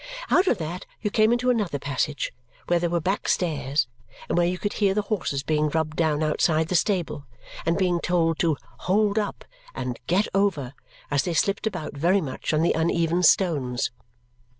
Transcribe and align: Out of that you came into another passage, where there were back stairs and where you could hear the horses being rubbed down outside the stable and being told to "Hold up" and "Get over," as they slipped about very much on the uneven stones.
Out 0.31 0.47
of 0.47 0.57
that 0.57 0.87
you 1.03 1.11
came 1.11 1.31
into 1.31 1.51
another 1.51 1.77
passage, 1.77 2.33
where 2.65 2.79
there 2.79 2.89
were 2.89 2.99
back 2.99 3.27
stairs 3.27 3.87
and 4.27 4.35
where 4.35 4.47
you 4.47 4.57
could 4.57 4.73
hear 4.81 4.95
the 4.95 5.03
horses 5.03 5.43
being 5.43 5.69
rubbed 5.69 5.95
down 5.95 6.23
outside 6.23 6.69
the 6.69 6.75
stable 6.75 7.27
and 7.67 7.77
being 7.77 7.99
told 7.99 8.39
to 8.39 8.57
"Hold 8.89 9.19
up" 9.19 9.45
and 9.75 9.99
"Get 10.07 10.27
over," 10.33 10.73
as 11.11 11.21
they 11.21 11.35
slipped 11.35 11.67
about 11.67 11.95
very 11.95 12.19
much 12.19 12.51
on 12.51 12.63
the 12.63 12.73
uneven 12.73 13.21
stones. 13.21 13.91